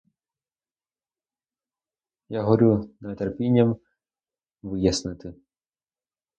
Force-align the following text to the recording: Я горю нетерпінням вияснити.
Я 2.37 2.41
горю 2.43 2.89
нетерпінням 3.01 3.75
вияснити. 4.63 5.33